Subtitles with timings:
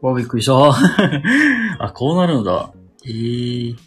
[0.00, 0.54] わ、びっくりした。
[1.78, 2.70] あ、こうなるんだ。
[3.04, 3.85] ええー。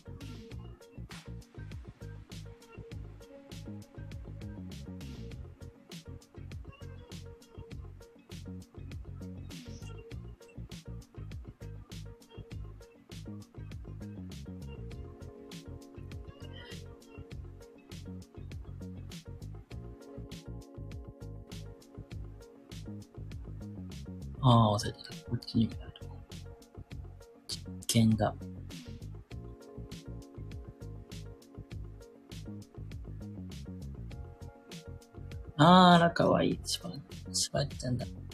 [37.49, 38.28] しば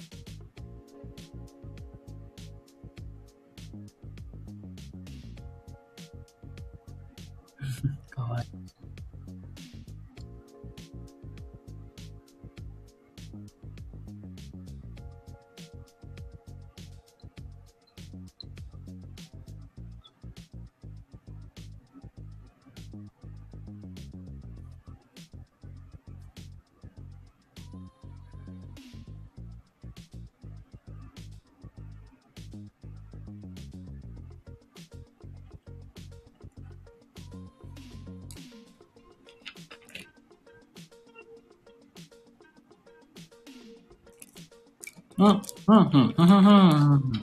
[45.17, 47.13] うん、うん、うん、うん、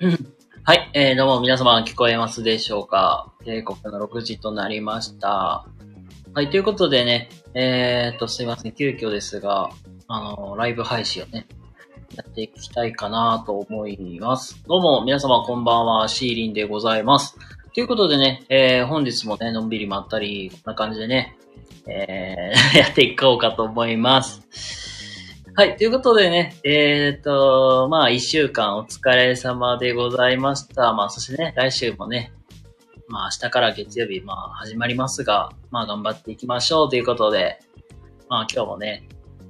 [0.00, 0.32] うん、
[0.64, 3.34] はい、えー、どうも皆様聞こえますでしょうか？
[3.44, 5.66] 帝国の6時となりました。
[6.32, 7.28] はい、ということでね、
[7.60, 9.70] えー、っと、すいません、急遽ですが、
[10.06, 11.48] あの、ライブ配信をね、
[12.14, 14.62] やっていきたいかなと思います。
[14.68, 17.36] どうも、皆様こんばんは、シーリンでございます。
[17.74, 21.36] ということでね、えー、本日もね、のんびりまったり、こんな感じでね、
[21.88, 24.40] えー、 やっていこうかと思います。
[25.56, 25.76] はい。
[25.76, 30.92] ということでね、えっ、と、まあ、一週間お疲れ様でございました。
[30.92, 32.30] まあ、そしてね、来週もね、
[33.08, 37.58] まあ明日から月曜日、まあ始まりますが、まあ頑張っていきましょうということで、
[38.28, 39.08] まあ今日もね、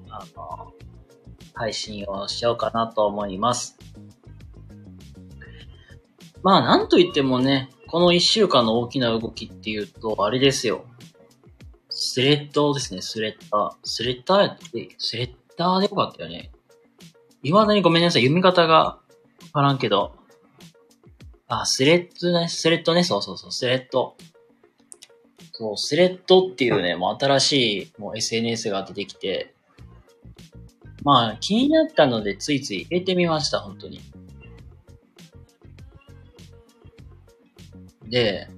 [0.08, 0.72] あの、
[1.54, 3.76] 配信をしようかなと思います。
[6.42, 10.84] まあなんと言ってもね、この一週間の大きな動きっていうと、あれですよ。
[11.90, 13.74] スレッドですね、スレッダー。
[13.82, 16.52] スレッダーやって、スレッダーでよかったよね。
[17.42, 19.00] 未だにごめんなさい、読み方がわ
[19.52, 20.17] からんけど、
[21.48, 24.16] あ、スレッドね、スレッドね、そうそうそう、スレッド。
[25.52, 29.54] そう、スレッドっていうね、もう新しいもう SNS が出てきて、
[31.02, 34.00] まあ気になったのでついつい入れてみました、本当に。
[38.08, 38.48] で、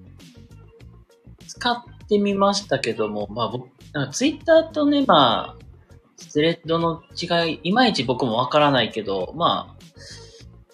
[1.46, 3.68] 使ってみましたけども、まあ僕、
[4.12, 5.64] ツイッターとね、まあ、
[6.16, 9.84] スレッドの違い、いまいち僕もわからないけど、まあ、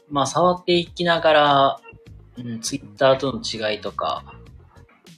[0.09, 1.81] まあ触っていきながら、
[2.39, 4.25] うん、ツイッターとの違いとか、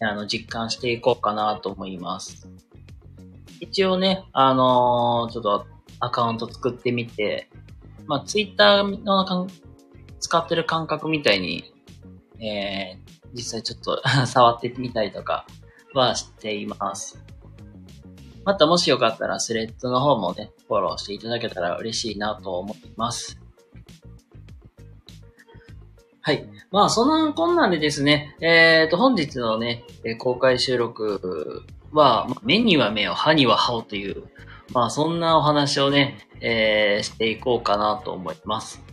[0.00, 2.48] あの、実感していこうかなと思います。
[3.60, 5.66] 一応ね、あのー、ちょっと
[6.00, 7.50] アカウント作ってみて、
[8.06, 9.48] まあ、ツイッターの
[10.20, 11.72] 使ってる感覚みたいに、
[12.40, 15.46] えー、実際ちょっと 触ってみたりとか
[15.94, 17.22] はしています。
[18.44, 23.38] またもしよかったらスレッドの方もね、フォローしていただけたら嬉しいなと思います。
[26.28, 26.46] はい。
[26.70, 29.82] まあ、そんなこんなんでですね、えっ、ー、と、本日のね、
[30.18, 34.24] 公開収録は、目には目を、歯には歯をという、
[34.74, 38.84] まあ、そんなお話をね、えー、していこうかなと思います。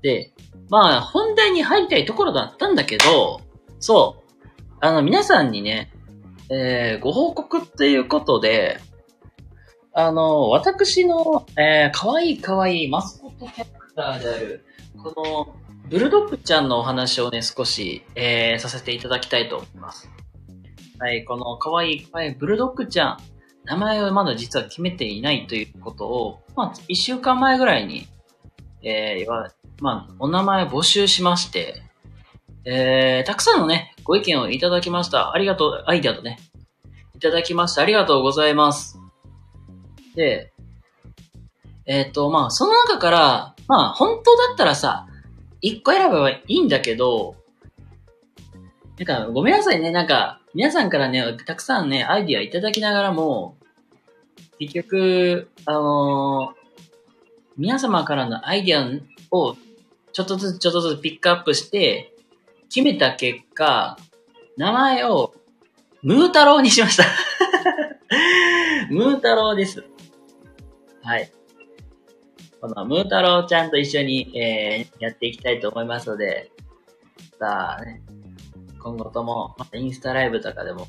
[0.00, 0.32] で、
[0.70, 3.40] まあ、本題に入りたいところだったんだけど、
[3.80, 4.46] そう、
[4.78, 5.90] あの、皆さんにね、
[6.48, 8.78] えー、ご報告っていうことで、
[9.92, 14.64] あの、私の、えー、かわいいかわいいマスコットキャラクターである、
[15.02, 20.10] この、ブルドッグちゃんのお話をね、少し、えー、させていただきたいと思います。
[20.98, 23.18] はい、この可愛い可愛いブルドッグちゃん、
[23.64, 28.06] 名前をまだ実は決めていないということを、まあ、一週間前ぐらいに、
[28.82, 29.50] えー、
[29.80, 31.82] まあ、お名前募集しまして、
[32.66, 35.32] えー、たくさんのね、ご意見をいただきました。
[35.32, 36.38] ありがとう、アイデアとね、
[37.14, 37.80] いただきました。
[37.80, 38.98] ありがとうございます。
[40.14, 40.52] で、
[41.86, 45.07] えっ、ー、と、まあ、その中から、まあ、本当だったらさ、
[45.60, 47.36] 一個選べばいいんだけど、
[48.98, 49.92] なんか、ごめんなさいね。
[49.92, 53.56] なんか、皆さんからね、たくさんね、アイディアいただきながらも、
[54.58, 56.82] 結局、あのー、
[57.56, 59.56] 皆様からのアイディアを
[60.12, 62.12] ちょっとずつちょっとずつピックアップして、
[62.68, 63.96] 決めた結果、
[64.56, 65.34] 名前を
[66.02, 67.04] ムー太郎にしました
[68.90, 69.84] ムー太郎です。
[71.02, 71.30] はい。
[72.60, 76.50] このムー太郎ちゃんと一緒に、えー、やっていきたいと思いますので、
[77.38, 78.02] さあね、
[78.82, 80.88] 今後とも、またインスタライブとかでも、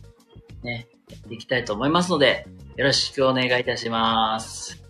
[0.64, 4.84] ね、やっていきたいと思いますので、よろしくお願いいたします。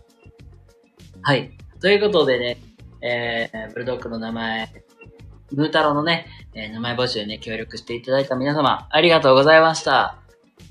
[1.21, 1.51] はい。
[1.81, 2.57] ということでね、
[3.01, 4.83] えー、ブルドッグの名前、
[5.51, 10.19] ムー太郎のね、えー、名前募集ね、協力していただいた皆様、ありがとうございました。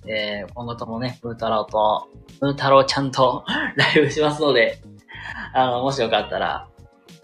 [0.06, 2.08] えー、今後ともね、ムー太郎と、
[2.40, 3.44] ムー太郎ちゃんと
[3.76, 4.80] ライブしますので、
[5.54, 6.68] あの、もしよかったら、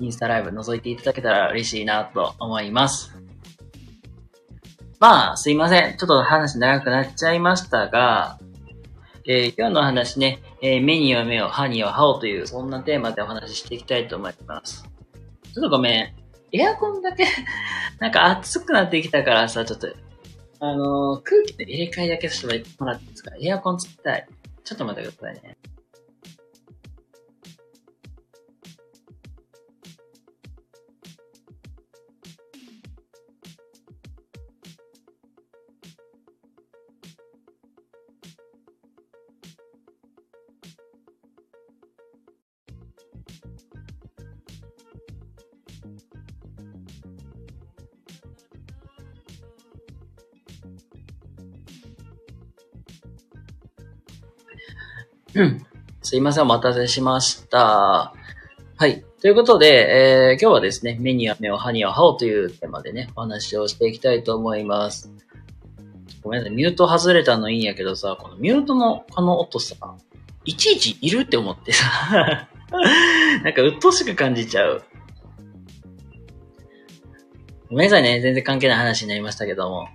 [0.00, 3.17] インスタライブ覗いていただけたら嬉しいなと思います。
[5.00, 5.96] まあ、すいません。
[5.96, 8.38] ちょっと話長くなっちゃいましたが、
[9.26, 14.85] えー、今日の話ね、えー、目には目を、歯には歯をという、そんなテーマでお話ししていきたいと思います。
[15.52, 16.14] ちょっとごめん。
[16.52, 17.26] エアコンだけ
[18.00, 19.88] なんか暑くなってきたからさ、ちょっと、
[20.61, 23.32] あのー、空気の入れ替えだけしてもらっていいですか？
[23.41, 24.26] エアコンつきたい。
[24.64, 25.56] ちょっと待ってくださいね。
[55.34, 55.66] うん。
[56.02, 58.14] すいません、お待たせしました。
[58.76, 59.04] はい。
[59.20, 65.10] ということで、えー、今日はですね、目には目を、歯には歯をというテーマでね、お話をしていきたいと思います。
[66.22, 69.76] ごめんなさい、ミュート外れたのいいんやけどさ、このミュートのこの音さ、
[70.44, 72.48] いちいちいるって思ってさ、
[73.42, 74.82] なんか鬱陶しく感じちゃう。
[77.70, 79.88] ごめんなさいね、全然関係ない話になりましたけども。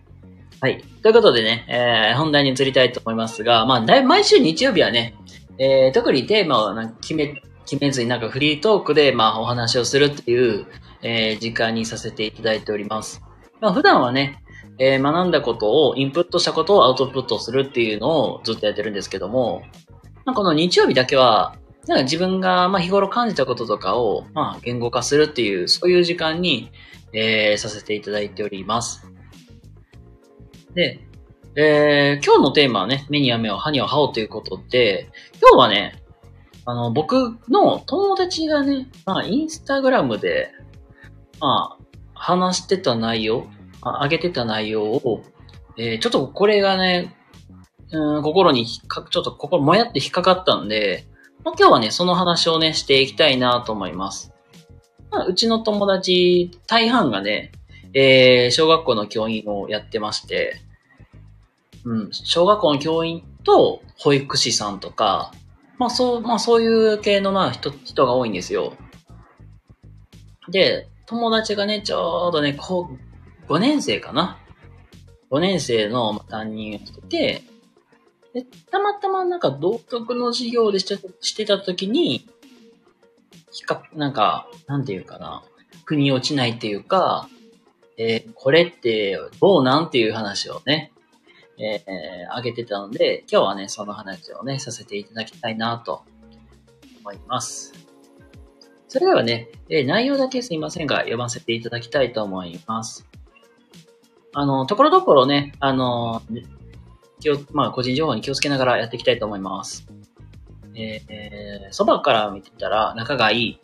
[0.61, 0.83] はい。
[1.01, 5.15] ということでね、えー、本題に移りたいと思いますが、まあ、だい毎週日曜日はね、
[5.57, 10.65] えー、特にテーマを決め、決めずになんかフリートークで、まあ、お話をするっていう、
[11.01, 13.21] えー、時間にさせていただいております。
[13.61, 14.43] まあ、普段はね、
[14.79, 19.63] えー、学んだことを、インプットしたことをアウトプットするっていうのをずっとやってるんですけども、
[20.25, 21.55] まあ、この日曜日だけは、
[21.87, 26.71] なんか自分が、まあ、日頃感じたこととかを、まあ、言語化するっていう、そういう時間に、
[27.13, 29.09] えー、させていただいております。
[30.73, 30.99] で、
[31.55, 35.09] えー、今日のテーマはね、目には目を、歯には歯をということで、
[35.41, 36.03] 今日はね、
[36.65, 40.51] あの、僕の友達がね、まあ、インスタグラムで、
[41.39, 41.83] まあ、
[42.13, 43.47] 話してた内容、
[43.81, 45.23] あ上げてた内容を、
[45.77, 47.15] えー、ちょっとこれがね、
[47.91, 51.05] うん、心に引っか、ちょっと心もやって引っかかったんで、
[51.43, 54.31] まあ、今日はね、その話をね、していきたいなと思います。
[55.09, 57.51] まあ、うちの友達、大半がね、
[57.93, 60.61] えー、小学校の教員をやってまして、
[61.85, 65.31] うん、小学校の教員と保育士さんとか、
[65.77, 68.73] まあそう、まあそういう系のな人、人が多いんですよ。
[70.49, 72.89] で、友達がね、ちょうどね、こ
[73.47, 74.37] う、5年生かな
[75.31, 77.43] ?5 年生の担任をしてて、
[78.33, 82.27] で、たまたまなんか道徳の授業でしてしてた時に、
[83.51, 85.43] ひか、なんか、なんていうかな、
[85.85, 87.27] 腑に落ちないっていうか、
[87.99, 90.93] えー、これってどうなんていう話をね、
[91.57, 96.03] えー、あげてたので、今日はね、その話をね、させていただきたいなと
[97.01, 97.73] 思います。
[98.87, 103.05] それではね、えー、内容だけすいませんが、読ませていただきたいと思います。
[104.33, 106.21] あの、ところどころね、あの、
[107.19, 109.85] 気を、まあ、個人情報に気をつけながらやっていきたいと思います。
[110.73, 113.59] えー、そばから見てたら仲がいい。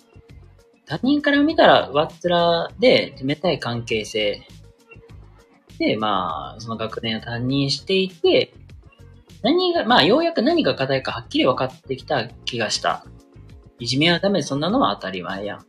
[0.86, 4.48] 他人から見たら上っ面で冷たい関係性。
[5.80, 8.54] で、まあ、その学年を担任していて、
[9.42, 13.06] 何が、まあ、ようやく何が課題かはっきり分かってきた気がした。
[13.80, 15.60] いじめはダメ、そんなのは当たり前や。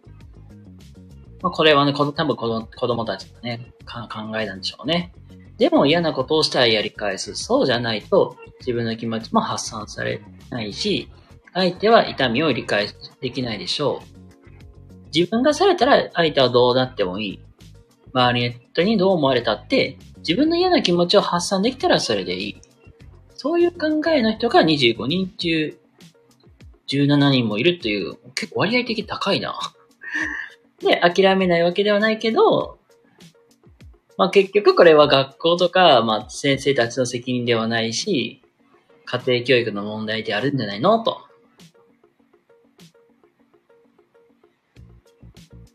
[1.43, 5.13] まあ、これはね、この多分この子供たちがね、考えなんでしょうね。
[5.59, 7.35] でも嫌なことをしたらやり返す。
[7.35, 10.21] そうじゃないと自分の気持ちも発散され
[10.51, 11.11] ないし、
[11.53, 12.89] 相手は痛みを理解
[13.21, 14.16] できないでしょう。
[15.17, 17.41] 自分がされたら相手はどうなってもいい。
[18.13, 22.61] 周りの人にどう思われたって、自分の嫌な気持ちを発散できたらそれでいい。
[23.35, 25.79] そういう考えの人が25人中
[26.89, 29.59] 17人もいるという、結構割合的高いな。
[30.81, 32.79] で、 諦めないわけではないけど、
[34.19, 38.43] まあ結局これは学校とか、まあ先生たちの責任ではないし、
[39.07, 41.03] 家庭教育の問題であるんじゃないの？
[41.03, 41.26] と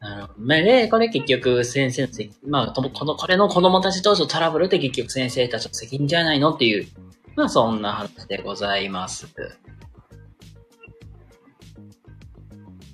[0.02, 0.48] なるほど。
[0.48, 6.88] で、これ結局先生の責まあ、この、これの子供たち同士のトラブルって結局先生たちの責任じゃないのっていう、
[7.36, 9.28] まあそんな話でございます。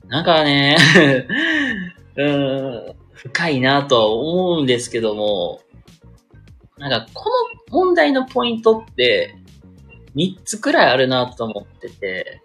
[0.07, 0.77] なんかね、
[2.17, 5.61] うーん、深いなとは思うんですけども、
[6.77, 7.29] なんかこ
[7.71, 9.33] の問題のポイントって
[10.15, 12.41] 3つくらいあるなと思ってて、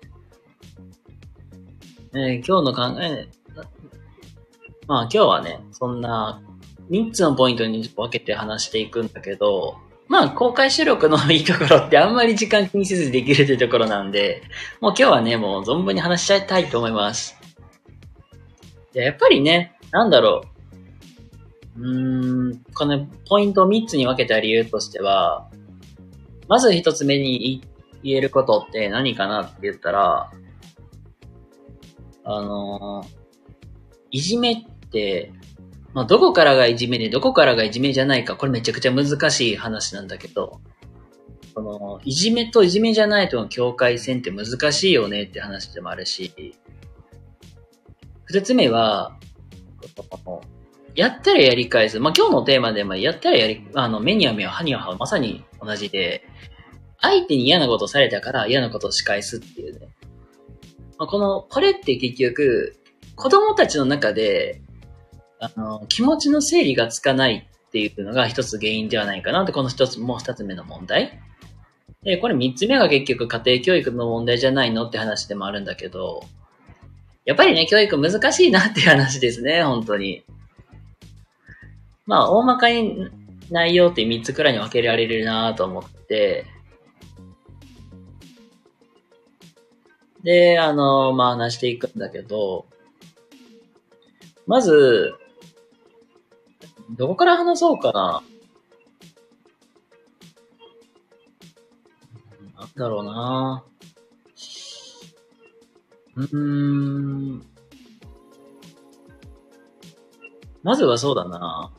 [2.14, 3.28] えー今日の考え、
[4.92, 6.42] まあ今日はね、そんな
[6.90, 14.42] 3つのポイントに分けて話していくんだけど、まあ公開収録のいいところってあんまり時間気にせずできるというところなんで、
[14.82, 17.34] もう今日はね、もう存分に話しちゃいたいと思います。
[18.92, 20.42] やっぱりね、なんだろ
[21.78, 21.80] う。
[21.80, 25.48] うーん、このポイントを3つに分けた理由としては、
[26.48, 27.62] まず1つ目に
[28.02, 30.30] 言えることって何かなって言ったら、
[32.24, 33.06] あの
[34.12, 34.56] いじめっ、
[35.94, 40.60] まあ、どこからがいじめで、どこからがいじめじゃないか、これめちゃくちゃ難しい話なんだけど、
[41.54, 46.56] この、いじめといじめじゃないとの境界線って難しいよねって話でもあるし、
[48.24, 49.18] 二つ目は、
[50.94, 52.00] やったらやり返す。
[52.00, 56.24] まあ、今日のテーマでも、やったらやり、あの、目には目を、歯には歯はまさに同じで、
[57.00, 59.88] 相手に嫌なことされたから嫌なことを仕返すっていうね。
[60.98, 62.76] まあ、この、これって結局、
[63.16, 64.61] 子供たちの中で、
[65.42, 71.20] あの、気持ちの整理がつかないっていうのが一つ原因ではないかなって、この一つ、もう二つ目の問題。
[72.04, 76.22] で、これ三つ目が結局家庭教育の問題じゃないのって話でもあるんだけど、
[77.24, 80.22] やっぱりね、教育難しいなって話ですね、本当に。
[82.06, 83.08] まあ、大まかに
[83.50, 86.46] 内容って三つくらいに分けられるなと思って、
[90.22, 92.66] で、あの、まあ話していくんだけど、
[94.46, 95.14] まず、
[96.92, 98.22] どこから話そうかな。
[102.58, 103.64] なんだろうな。
[106.16, 107.46] うーん。
[110.62, 111.72] まずはそうだな。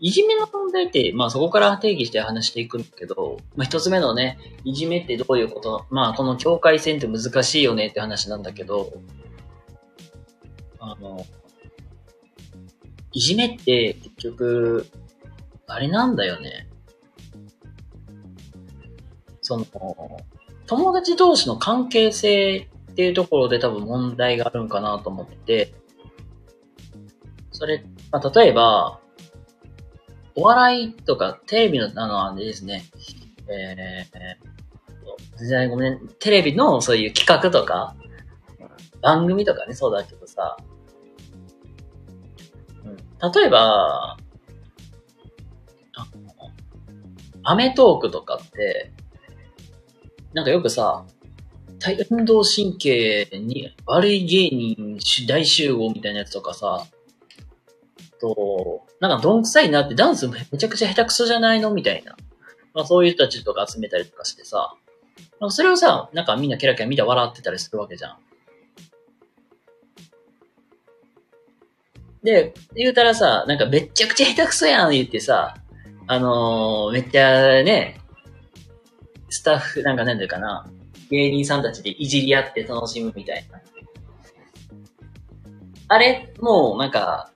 [0.00, 8.92] いじめの問題って、まあそこから定義して話していくんだけど、まあ一つ目のね、いじめってどういうことまあこの境界線って難しいよねって話なんだけど、
[10.78, 11.26] あの、
[13.12, 14.86] いじめって結局、
[15.66, 16.68] あれなんだよね。
[19.40, 19.66] その、
[20.66, 25.74] 友達同士の関係性っていうところで多分問題があるんかなと思って、
[27.50, 29.00] それ、まあ、例えば、
[30.34, 32.84] お笑いとかテレビの、あの、あれですね、
[33.48, 37.96] えー、全然ごめん、テレビのそういう企画とか、
[39.00, 40.56] 番組とかね、そうだけどさ、
[43.20, 44.16] 例えば、
[45.94, 46.50] あの
[47.42, 48.92] アメトークとかって、
[50.34, 51.04] なんかよくさ、
[51.80, 56.86] 体運動神経に悪い芸人大集合みたいなやつとかさ、
[58.20, 62.16] と、なんかどんくさいなってダンスめちゃくちゃ下手くそじゃないのみたいな。
[62.74, 64.74] まあそういう人たちとか集めたりとかしてさ、
[65.48, 68.18] それをさ、なんかみんなキラキラ見て笑ってたりするわけじゃん。
[72.22, 75.56] で、言うたらさ、なんかめっちゃくちゃ下手くそやん言ってさ、
[76.06, 78.00] あのー、めっちゃね、
[79.28, 80.66] スタッフ、なんかなんだかな、
[81.10, 83.60] 芸人さんたちでいじり合って楽しむみたいな。
[85.88, 87.30] あれ、もうなんか、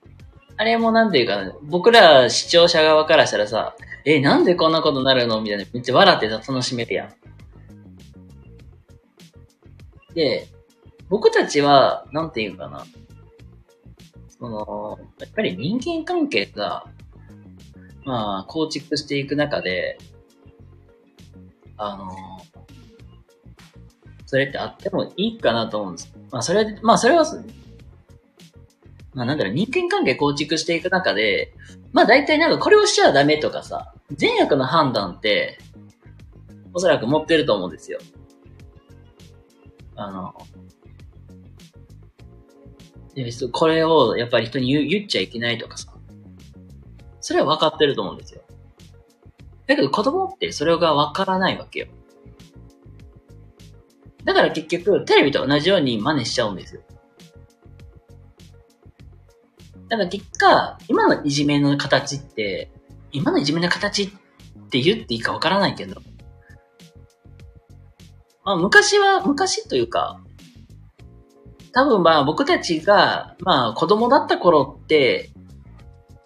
[0.57, 3.75] あれもなんていうかな、僕ら視聴者側からしたらさ、
[4.05, 5.41] え、なんでこんなことになるの？
[5.41, 7.15] みたいな、めっちゃ笑ってさ、楽しめるやん。
[10.15, 10.49] で、
[11.09, 12.85] 僕たちは、なんていうかな、
[14.43, 16.85] その、やっぱり人間関係が、
[18.05, 19.99] まあ、構築していく中で、
[21.77, 22.11] あの、
[24.27, 26.13] それってあってもいいかなと思うんです。
[26.33, 27.25] まあ、それ、まあ、それは、
[29.15, 31.55] まあ、なんだろう、人間関係構築していく中で、
[31.93, 35.57] まあ、大体なんかこれをしちゃダメとかさ、善悪の判断って、
[36.75, 38.01] おそらく持ってると思うんですよ。
[39.95, 40.35] あの、
[43.15, 45.93] でこれをやっぱり人に言言っちゃいけないとかさ、
[47.21, 48.43] それは分かってると思うんですよ。
[49.67, 51.87] だけど子供ってそれが分からないわけよ。
[54.25, 56.83] だから結局、テレビと同じように真似しちゃうんですよ。
[59.89, 62.71] だから結果、今のいじめの形って、
[63.11, 64.09] 今のいじめの形っ
[64.71, 66.01] て言っていいか分からないけど、
[68.45, 70.22] まあ昔は、昔というか、
[71.73, 75.31] 多分まあ僕たちが、まあ子供だった頃って、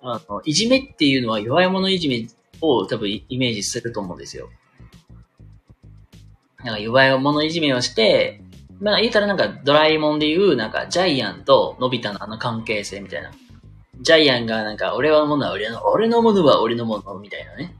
[0.03, 2.26] あの、いじめっていうのは弱い者いじめ
[2.61, 4.49] を多分イメージすると思うんですよ。
[6.65, 8.43] なんか弱い者いじめをして、
[8.81, 13.33] まあ言うたらなんかドラえもんで言うなんかジャイアンとのび太のあの関係性みたいな。
[14.00, 17.75] ジャイアンがなんか俺はものは俺の、俺のものは俺のものみたいなね。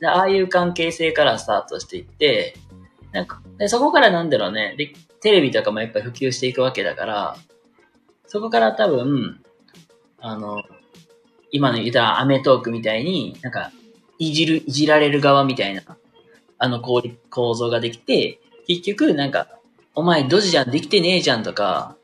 [0.00, 2.54] でああいう関係性からスタートしていって、
[3.12, 4.76] なんか、でそこからなんだろうね、
[5.20, 7.36] テレビとかもやっぱ普及していくわけだから、
[8.26, 9.42] そこから多分、
[10.20, 10.62] あの、
[11.50, 13.72] 今の言ったらアメトークみたいに、なんか、
[14.18, 15.82] いじる、いじられる側みたいな、
[16.58, 19.48] あの構構造ができて、結局、なんか、
[19.94, 21.96] お前ドジじゃん、できてねえじゃんとか、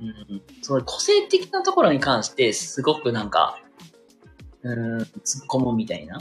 [0.00, 3.58] うん、その個性的なところに関して、すごくなんか、
[4.62, 5.08] うん、突っ
[5.48, 6.20] 込むみたいな。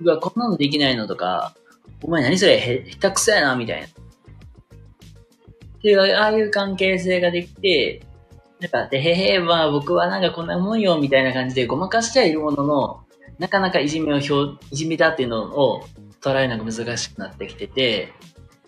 [0.00, 1.54] うわ、こんなのできないのとか、
[2.02, 3.88] お前何それ、へ、下手くそやな、みたいな。
[5.84, 8.00] っていう、ああいう関係性ができて、
[8.58, 13.04] なんか、でへへ、まあ僕はなんかこんなもんよ、みたいな感じでごまかしちゃいるものの、
[13.38, 14.32] なかなかいじめを表、
[14.70, 15.82] いじめだっていうのを
[16.22, 18.14] 捉えるのが難しくなってきてて、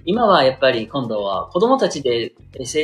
[0.05, 2.35] 今はやっぱり今度は子供たちで、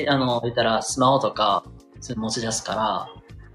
[0.09, 1.63] あの、言ったらスマホとか、
[2.01, 3.09] それ持ち出すから、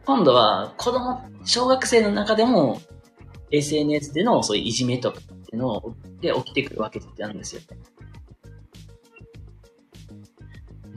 [0.05, 2.79] 今度は子供、小学生の中でも
[3.49, 7.61] SNS でのそういういじめとかっていうのをで起きてくるわけなんですよ。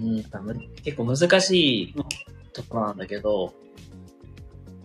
[0.01, 0.23] うん、
[0.83, 1.95] 結構難しい
[2.53, 3.55] ところなんだけど、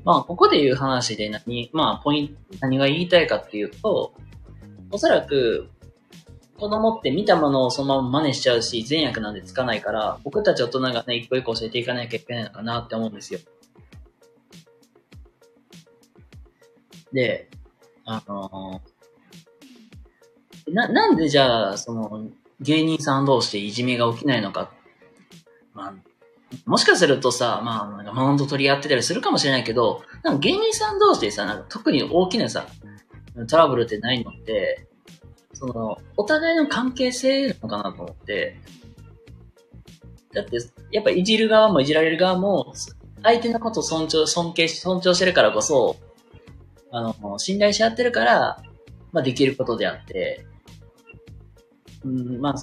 [0.04, 4.13] まあ、ここで言う話で何、まあ、ポイント、何が言いたいかっていうと、
[4.91, 5.69] おそらく、
[6.58, 13.39] 子供って見たものをそのまま真似しちゃうし、善悪なんでつかないから、僕たち大人がね、一個一個教えていかなきゃいけないのかなって思うんですよ。
[17.12, 17.49] で、
[18.06, 22.28] あのー、な、なんでじゃあ、その、
[22.62, 24.71] 芸人さん同士でいじめが起きないのか。
[25.76, 25.94] まあ、
[26.66, 32.68] もしかするとさ、まあ、なんかマウント取り合ってたりするかもしれないけど、なんか芸人さん同士でさ、なんか特に大きなさ、
[33.48, 34.88] トラブルってないのって、
[35.54, 38.60] その、お互いの関係性なのかなと思って、
[40.34, 40.58] だって、
[40.92, 42.74] やっぱいじる側もいじられる側も、
[43.24, 45.98] 相手のことを尊重、尊敬し、尊重してるからこそ、
[46.92, 48.64] あの、信頼し合ってるから、
[49.12, 50.46] まあできることであって、
[52.04, 52.56] うん、まあ、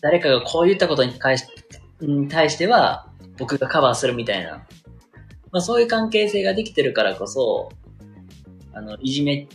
[0.00, 1.44] 誰かがこう言ったことに対し
[2.00, 3.08] に対しては、
[3.38, 4.66] 僕がカバーするみたいな、
[5.50, 7.70] まあそういう関係性ができてるからこそ、
[8.72, 9.48] あの、いじめ、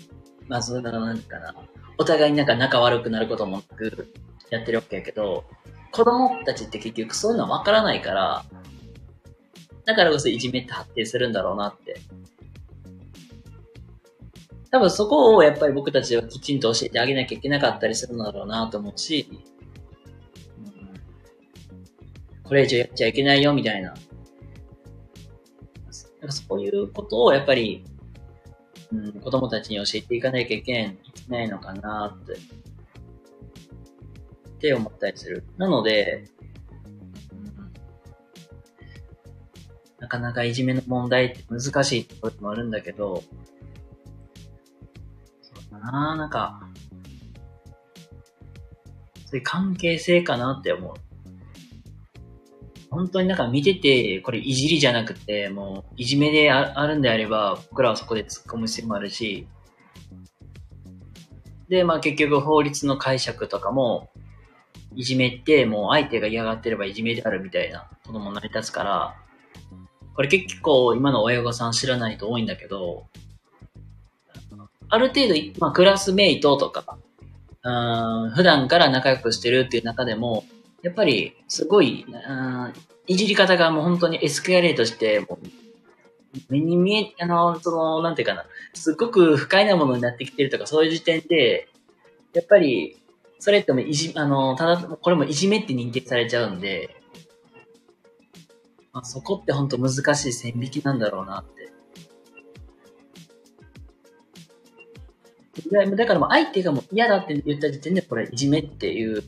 [0.48, 1.56] まあそれなんかな、
[1.98, 4.14] お互いになんか仲悪くなることもなく
[4.50, 5.46] やってるわけやけど、
[5.92, 8.46] 子供たちって結局そういうのはわからないから、
[9.86, 12.00] だからこそいじめって発展するんだろうなって。
[14.72, 19.30] 多分そこをやっぱり僕たちはきちんと教えてあげなきゃいけなかったりするんだろうなと思うし、
[22.44, 23.94] これ以上やっちゃいけないよみたいな。
[26.24, 27.84] なんかそういうことをやっぱり、
[28.92, 32.38] うん、子供たちに教えていかなきゃいけないのかなって、っ
[34.60, 35.44] て思ったりする。
[35.58, 36.26] なので、
[40.00, 43.24] なかなかいじめの問題って難しいところもあるんだけど、
[45.42, 46.70] そうかななんか、
[49.26, 51.13] そういう関係性かなって思う。
[52.94, 59.48] 本当になんか見てて、これいじりじゃなくて、もういじめであるんであれば、僕らはそこで突っ込む必要もあるし、
[61.70, 64.10] で、まあ結局法律の解釈とかも、
[64.96, 69.16] いじめってもう相手が嫌がってればいじめであるみたいなことも成り立つから、
[70.16, 73.08] これ結構今の親御さん知らない人多いんだけど、
[74.90, 77.00] ある程度、まあ、クラスメイトとか、
[77.64, 80.44] うん、普段から仲良くしてるっていう中でも、
[80.84, 82.06] やっぱり、すごい、
[83.08, 85.48] いじり方がもう本当にエスカレートして、もう
[86.50, 91.70] 目に見え、あの、その、なんていうかな、すっごく不快なものになってきてるとか、そういう時点で、
[92.34, 92.98] やっぱり、
[93.40, 97.02] それってもいじ、あの、ただ、これもいじめって認定されちゃうんで、
[98.92, 101.64] まあ、そこって本当難しい線引きなんだろうなって。
[105.96, 109.24] だからもう相手がもう嫌だって言った時点でこれいじめっていう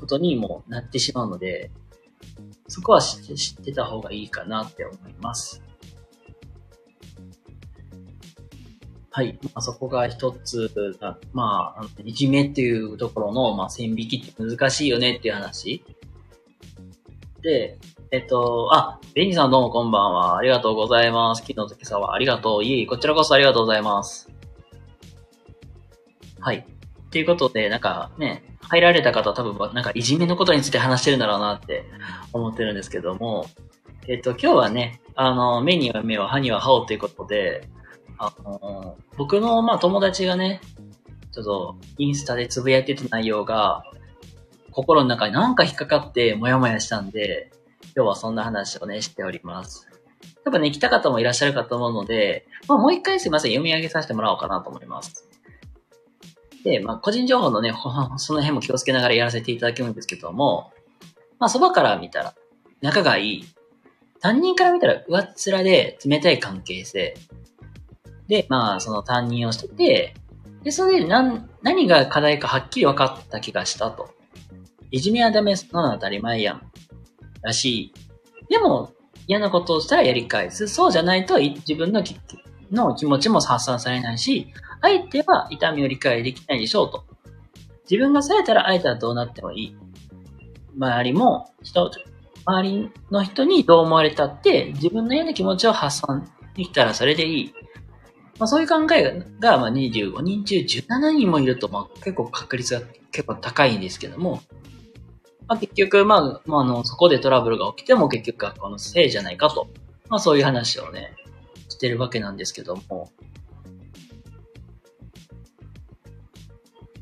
[0.00, 1.70] ことにもなってしまうので、
[2.68, 5.62] そこは知って知ってた方がいいかなって思います。
[9.12, 9.38] はい。
[9.42, 15.84] まあ、そこが一つが、まあ、いじめっていうところの、まあ、線引きって難しいよねっていう話。
[17.42, 17.78] で、
[18.12, 20.36] えっと、あ、ベニさんどうもこんばんは。
[20.36, 21.40] ありがとうございます。
[21.40, 22.64] 昨日と今朝はありがとう。
[22.64, 24.30] いえいえ、こちらこそありがとうございます。
[26.38, 26.58] はい。
[26.58, 31.84] っていうことで、なんかね、入られた方は多分、なんかいじめのことについて話してるんだろうなって
[32.32, 33.46] 思ってるんですけども、
[34.06, 37.68] えっと、今日はね、あの、目には目を、歯には歯をということで、
[38.16, 40.60] あの、僕の、まあ、友達がね、
[41.32, 43.82] ちょっと、インスタでつぶやいてた内容が、
[44.70, 47.50] 心の中になんか引っかかってもやもやしたんで、
[47.96, 49.88] 今日はそんな話をね、しております。
[50.44, 55.29] 多分ね、来た方もいらっしゃるかと思うので、まあ、もう一回すいません、読み上げさせてもらおうかなと思います。
[56.64, 57.72] で、まあ、個人情報のね、
[58.18, 60.72] その辺も気をつけながらやらせていただけるんですけども、
[61.38, 62.34] まあ、そばから見たら、
[62.80, 63.44] 仲がいい。
[64.20, 67.14] 担任から見たら、上っ面で冷たい関係性。
[68.28, 70.14] で、まあ、その担任をしてて、
[70.62, 74.10] で、それで何、何が課題かはっきり分かった気がしたと。
[74.90, 76.62] いじめはダメ、なのは当たり前やん。
[77.42, 77.92] らしい。
[78.50, 78.92] でも、
[79.26, 80.68] 嫌なことをしたらやり返す。
[80.68, 82.02] そうじゃないと自分の
[82.72, 87.04] の気持ちも発散されないし、相手は痛みを理解できないでしょうと。
[87.90, 89.76] 自分がされたら相手はどうなってもいい。
[90.76, 91.90] 周りも人、
[92.44, 97.54] 周りの人にどう思われたって、自分の嫌な気持ちを発散できたらそれでいい。
[98.38, 102.80] まあ、そういう考えが、まあ、25人中17人もいると、まあ、結構確率が
[103.12, 104.40] 結構高いんですけども、
[105.46, 109.68] まあ、結局、まあ、まあ、の、そこでトラブルが起きても結局学校のせいじゃないかと、
[110.08, 111.12] まあ、そういう話をね、
[111.68, 113.10] してるわけなんですけども、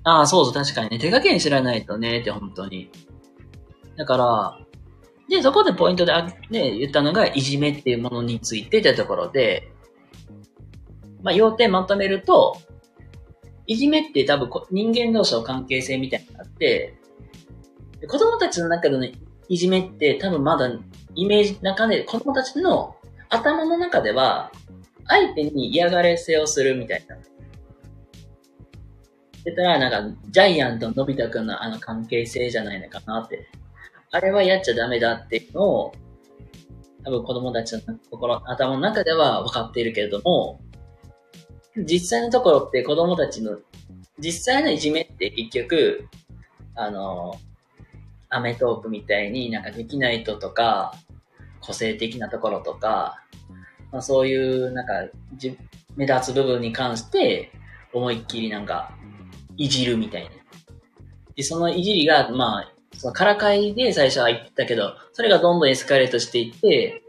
[0.08, 0.98] ああ、そうそう、確かにね。
[0.98, 2.90] 手加減知らないとね、って本当に。
[3.98, 4.58] だから、
[5.28, 6.12] で、そこでポイントで、
[6.50, 9.70] ね、言ったのが、いじめっていうものについてってところで、
[11.22, 12.56] まあ、要点まとめると、
[13.66, 16.94] いじめって多分人間同士の関係性みたいになって、
[18.08, 19.06] 子供たちの中での
[19.48, 20.70] いじめって多分まだ
[21.14, 22.96] イメージ中で、子供たちの
[23.28, 24.50] 頭の中では、
[25.06, 27.18] 相手に嫌がらせをするみたいな。
[29.44, 33.48] 言ったら、なんか、ジャイアントののび太くんのあの関係性じゃないのかなって。
[34.10, 35.94] あれはやっちゃダメだっていうのを、
[37.04, 40.60] 多分子供たちの心、頭の中では分かっているけれども、
[41.76, 43.58] 実際のところって子供たちの、
[44.18, 46.08] 実際のいじめって結局、
[46.74, 47.38] あの、
[48.30, 50.94] アメトークみたいになんかできない人とか、
[51.60, 53.22] 個性的なところとか、
[53.92, 54.92] まあ、そういうなんか
[55.96, 57.52] 目立つ部分に関して
[57.92, 58.97] 思いっきりなんか
[59.58, 60.30] いじるみたいな。
[61.36, 67.02] で、そのいじりが、まあ、そのからかいで最初は言ったけど、それがどんどんエスカレートしていって、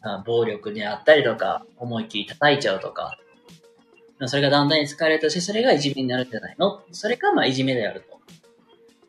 [0.00, 3.18] まあ、暴力であったりとか、思いっきり叩いちゃうとか、
[4.26, 6.82] それがだんだんエスカレートして、それがいじめになるんじゃないの？
[6.92, 8.18] それがまあいじめであると。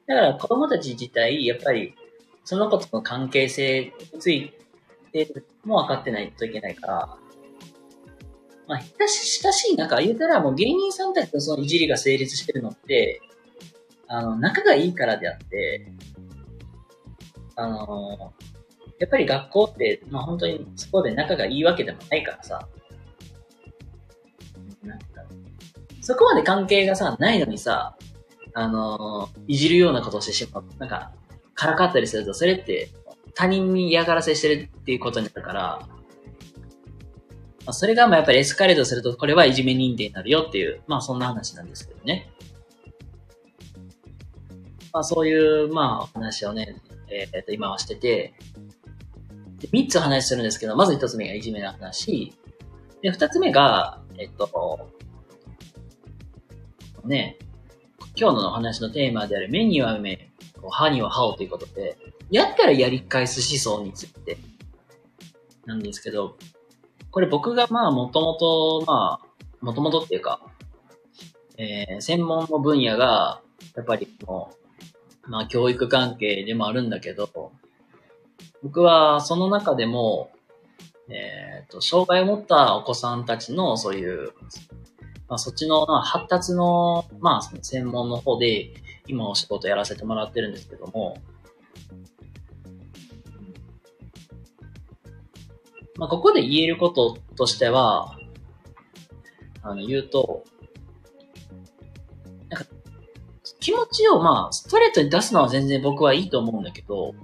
[0.08, 1.95] だから子供たち自体、やっぱり、
[2.43, 4.54] その子との関係性につい
[5.12, 5.32] て
[5.63, 7.17] も分かってないといけないから、
[8.67, 13.21] まあ、親し親しい仲、言うたらもう芸人さんたちとそのいじりが成立してるのって、
[14.08, 15.91] あの、仲がいいからであって、
[17.56, 18.34] あの、
[18.99, 22.67] やっぱり学校って、まあ本当にそこで仲がいいわけでもないからさ、
[24.84, 25.06] なんか、
[26.01, 27.95] そこまで関係がさ、ないのにさ、
[28.54, 30.65] あの、いじるようなことをしてしまう。
[30.80, 31.12] なんか、
[31.54, 32.89] からかったりすると、それって
[33.34, 35.88] 他人に嫌がらせしてるっていうことになるから、
[37.65, 42.30] まあ、それがまあやっぱりエスカレートすると、これはいじめ認定になるよっていう、まあそんな話なんですけどね。
[44.93, 48.36] まあそういう、まあ話をね、えっ、と今はしてて、
[49.71, 52.34] 3つ話するんですけど、まず1つ目がいじめの話。
[53.01, 54.91] で、2つ目が、えっと、
[57.04, 57.38] ね、
[58.15, 60.32] 今日の話のテーマである目には目、
[60.69, 61.97] 歯には歯をということで、
[62.30, 64.38] やったらやり返す思想について
[65.65, 66.38] なんですけど、
[67.15, 70.41] これ僕がまあもともと、まあ、もともとっていうか、
[71.58, 73.41] えー、専門の分野が、
[73.73, 74.51] やっぱりも
[75.25, 77.54] う、まあ教育関係でもあるんだけど、
[78.62, 80.30] 僕はその中でも、
[81.08, 84.34] えっ、ー、と、障害を持ったお子さんたちのそういう、
[85.30, 88.73] まあそっちの、ま、発達の、まあその専門の方で
[89.08, 91.15] 今お仕事やらせてもらってるんですけども、
[95.97, 98.17] まあ、ここで言えることとしては、
[99.62, 100.43] あの、言うと、
[102.49, 102.67] なんか、
[103.60, 107.15] 気持ちをまあ、ストレートに出すのは全然僕はいいと思うんだけど、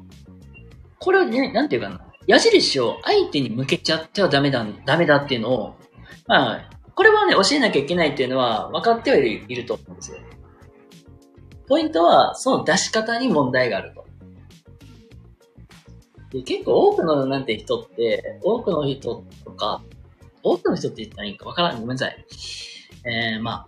[0.99, 5.75] これをね、なんていうかな、矢印を相手に向けちゃってはダメだ、ダメだっていうのを、
[6.27, 10.17] まあ、これはね、教えなきゃいけないっていうのは分かってはいると思うんですよ。
[11.67, 14.05] ポイントは、その出し方に問題があると。
[16.31, 19.83] で結構多くのなんて人って、多くの人とか、
[20.43, 21.81] 多くの人って言ったらいいかわからん。
[21.81, 22.25] ごめんなさい。
[23.05, 23.67] えー、まあ、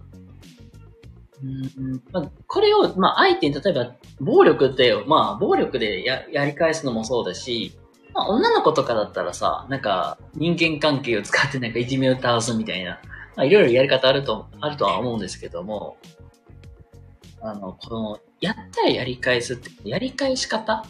[1.44, 7.74] うんまあ、これを、まあ、相手に、例えば、暴力って、まあ、暴力でややり返すのもそうだし、
[8.14, 13.02] まあ、女の子とかだったらさ、なんか、人間関係を使ってなんかいじめを倒すみたいな、
[13.36, 15.98] まあ、いろいろやり方あると、あるとは思うんですけども、
[17.42, 20.86] あの、この、やったらやり返すって、やり返し方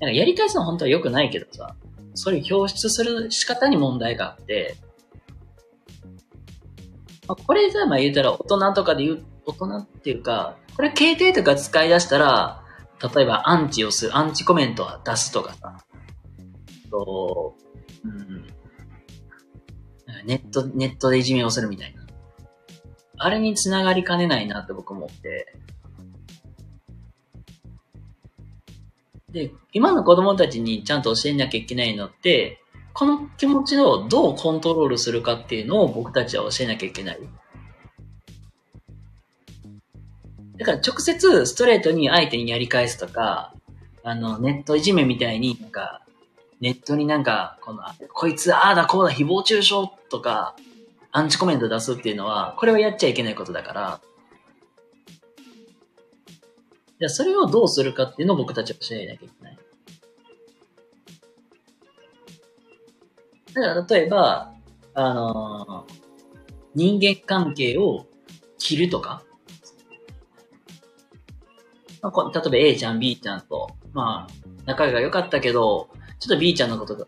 [0.00, 1.76] なんかやり返すのは本当は良くないけどさ、
[2.14, 4.76] それを表出する仕方に問題があって、
[7.26, 12.62] まあ、これさ、まあ言うたら大人とかで言う、大人っていうか、これ携帯とか使い出したら、
[13.14, 15.84] 例えばアンチをする、アンチコメントを出すとかさ、
[16.90, 17.54] と、
[18.04, 18.46] うん、
[20.24, 22.06] ネット、ネットでいじめをするみたいな。
[23.18, 25.54] あれにつながりかねないなって僕思って。
[29.30, 32.60] で、今の子供たちにちゃんと教えなきゃいけないのって、
[32.94, 37.18] この気持ちをどうコントロールするかっていうのを僕たちは教えなきゃいけない。
[40.56, 43.54] だから直接ストレートに相手にやり返すとか、
[44.02, 46.02] あの、ネットいじめみたいになんか、
[46.60, 49.74] ネットになんか、この、こいつああだこうだ誹謗中傷
[50.10, 50.56] とか、
[51.12, 54.00] アンチコメント出すっていうのは、これはやっちゃいけないことだから、
[57.00, 59.58] じゃそれをどうするかっていうのを僕たちは教えなきゃいけない。
[63.54, 64.54] だから例えば、
[64.94, 65.92] あのー、
[66.74, 68.06] 人間関係を
[68.58, 69.22] 切るとか、
[72.02, 75.88] まあ、例えば A ちゃん、B ちゃんと、まあ、仲が良かったけど、
[76.20, 77.06] ちょっと B ちゃんのことが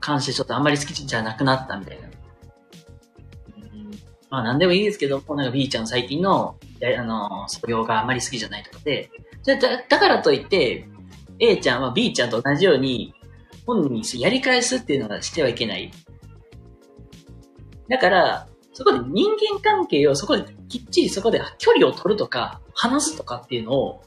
[0.00, 2.08] 関してちょっとあんまり好きじゃなくなったみたいな。
[4.30, 6.56] まあ何でもいいですけど、なんか B ちゃん最近の、
[6.98, 9.10] あの、素養があんまり好きじゃないとかで、
[9.42, 10.88] じゃだだからといって、
[11.38, 13.14] A ちゃんは B ちゃんと同じように、
[13.66, 15.90] 本人にやり返すっていうのがしてはいけない。
[17.88, 24.02] だから、そこで人間関係をそこできっちりそこで距離を取るとか、話すとかっていうのを、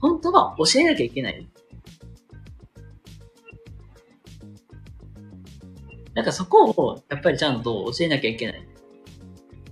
[0.00, 1.46] 本当は教えなきゃいけない。
[6.14, 8.68] なんかそこを、やっぱりちゃんと教えなきゃいけない。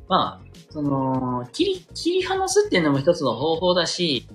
[0.09, 4.29] まあ、その、切り、切り離すっていうのも一つの方法だし、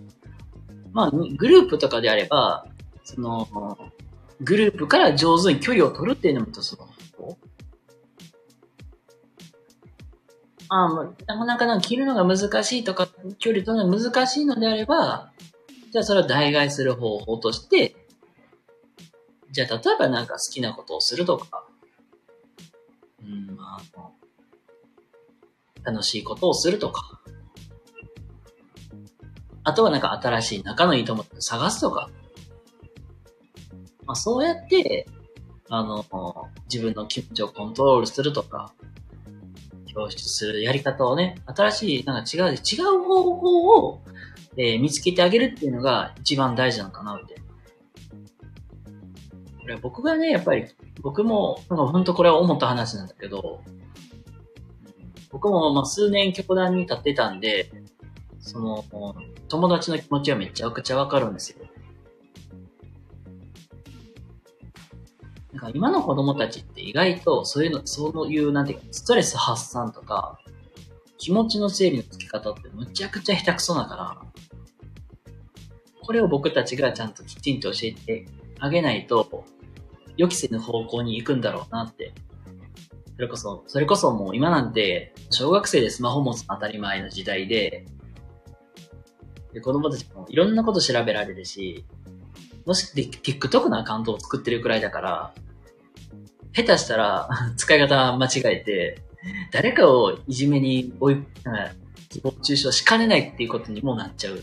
[0.92, 2.66] まあ、グループとかであれば、
[3.04, 3.48] その、
[4.42, 7.38] グループから上手に距離を取るっていうのも一つの方法。
[10.70, 13.08] ああ、なかなかな切るのが難しいとか、
[13.40, 15.32] 距離取るのが難しいのであれば、
[15.92, 17.96] じゃあそれを代替する方法として、
[19.52, 21.66] じゃあ例えばなんか好きなことをするとか、
[23.22, 24.12] うん、まあ、
[25.84, 27.19] 楽しいことをするとか。
[29.70, 32.10] あとはなんか新しい仲のいい友達を探すとか。
[34.06, 35.08] まあそうやって、
[35.70, 36.04] あの、
[36.72, 38.74] 自分の気持ちをコントロールするとか、
[39.96, 44.02] 表出するやり方をね、新しい、なんか違う、違う方法を、
[44.58, 47.36] えー、見つけてあげるっていうのが一番大事なのかなって。
[49.62, 50.66] これ僕がね、やっぱり
[51.02, 53.62] 僕も、なんか本当これは思った話なんだけど、
[55.32, 57.72] 僕もまあ数年教団に立ってたんで、
[58.40, 58.84] その、
[59.48, 61.66] 友達の気持ちはめちゃくちゃわかるんですよ。
[65.54, 70.40] なんか今の子供たちって意外とそういうの、そういう、なんていうか、ストレス発散とか、
[71.18, 74.22] 気持ちの整理のつけ方ってむちゃくちゃ下手くそだから、
[76.02, 78.26] これを僕たちがちゃんときちんと教えて
[78.60, 79.44] あげないと、
[80.18, 82.14] 予期せぬ方向に行くんだろうなって。
[83.16, 87.86] それこそ、それこそもう今なんて、小学生でスマホ持つの当たり前の時代で、
[89.54, 91.86] で子供たちもいろんなこと調べられるし、
[92.66, 95.34] もし TikTok のアカウントを作ってるくらいだから、
[96.54, 99.02] 下手したら 使い方間違えて、
[99.52, 101.14] 誰かをいじめに追い、
[102.10, 104.42] 誹謗中傷しかねないっていうことにもなっちゃう。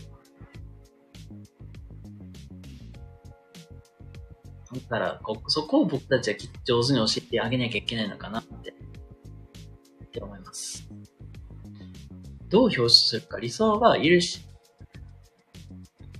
[4.73, 10.87] だからこ、そこを僕たちは上手に教えてあげなきゃいけないのかなって、って思います。
[12.49, 14.46] どう表出するか、理想は許し、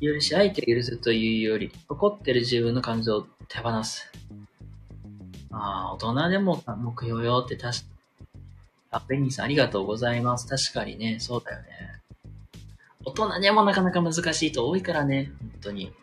[0.01, 4.11] 許し、相手を許すというより、怒ってる自分の感情を手放す。
[5.51, 7.85] ああ、大人でも目標よって確か
[8.89, 10.47] あ、ペニーさんありがとうございます。
[10.47, 11.67] 確かにね、そうだよね。
[13.03, 15.93] 大人でもなかなか難しいと多いからね、本当に。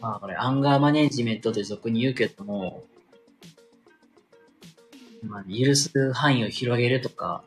[0.00, 2.84] まあこれ、アンガーマネジメントで俗に言うけども、
[5.22, 7.42] まあ、許す範囲を広げるとか、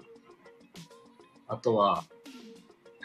[1.47, 2.03] あとは、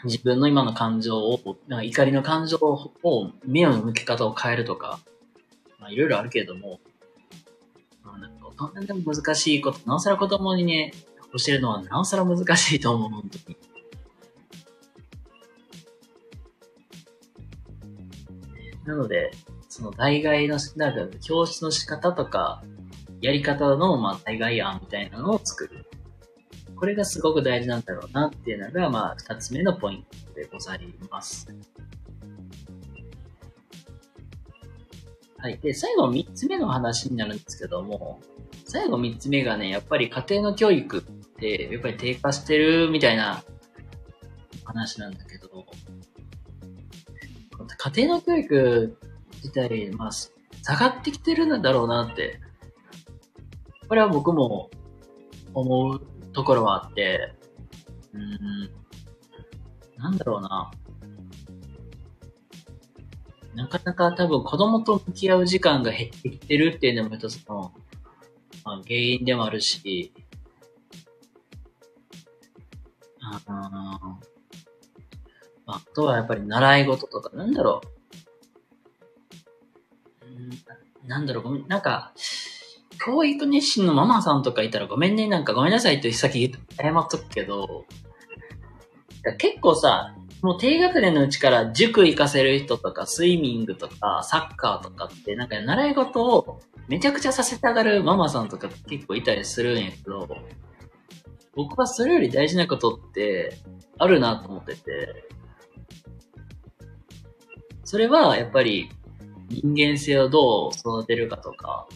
[0.05, 4.99] 自分の今の感情を、なんか怒りの感情を、目の向け方を変えるとか、
[5.79, 6.79] まあいろいろあるけれども、
[8.03, 10.93] まあなんか大人でも難しいこと、なおさら子供にね、
[11.37, 13.57] 教えるのはなおさら難しいと思う、本当に。
[18.85, 19.31] なので、
[19.67, 22.63] その代替の、なんか教室の仕方とか、
[23.21, 25.85] やり方の、まあ、代替案みたいなのを作る。
[26.75, 31.47] これがすごく大事なんだろうなっていうのが、まあ、二つ目のポイントでございます。
[35.37, 35.57] はい。
[35.59, 38.19] で、最後三つ目の話になるんですけども、
[38.65, 43.43] 最後三つ目がね、やっぱり家庭の教育って、やっぱり低下してるみたいな
[44.63, 45.65] 話なんだけど、
[47.77, 48.97] 家庭の教育
[49.35, 50.29] 自体、まあ、下
[50.77, 52.39] がってきてるんだろうなって、
[53.87, 54.71] これは僕も
[55.53, 57.33] 思うところはあって、
[58.13, 58.69] うん、
[59.97, 60.71] なんだろうな。
[63.55, 67.73] なかなか多分子供と向き合う時間が減ってきてるっていうのも一つの、
[68.65, 70.11] まあ、原因でもあるし、
[73.21, 74.19] ああ
[75.67, 77.81] あとはやっぱり習い事とか、なんだろ
[81.03, 81.07] う。
[81.07, 82.11] なんだろう、ごめん、なんか、
[83.05, 87.85] 教育熱心のママさんとかいたらごめんね、なんかごめんなさいって先謝っとくけど、
[89.37, 100.27] 結構さ、もう低学年のうちから塾行かせる人とか、スイミングとか、サッカーとかって、なんか習い事をめちゃくちゃさせたがるママさんとか結構いたりするんやけど、
[101.55, 103.59] 僕はそれより大事なことって
[103.99, 105.27] あるなと思ってて、
[107.83, 108.89] それはやっぱり
[109.49, 111.87] 人間性をどう育てるかとか、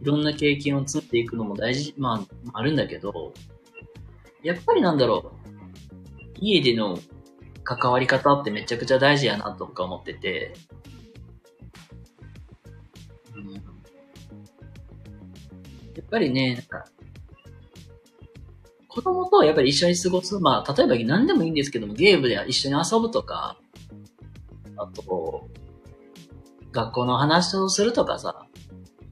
[0.00, 3.34] いろんな経験を積んでいくのも大事、まあ、あるんだけど、
[4.42, 5.50] やっぱりなんだろう、
[6.40, 6.98] 家での
[7.64, 10.54] 関わり方ってめちゃくちゃ大事やなとか思ってて、
[13.36, 13.60] うん、や
[16.00, 16.86] っぱりね、なんか、
[18.88, 23.58] 子供とやっぱり一緒に過ごす、まあ、例えば何でもいいんですけども、ゲームで一緒に遊ぶとか、
[24.76, 25.48] あと、
[26.72, 28.46] 学校の話をするとかさ、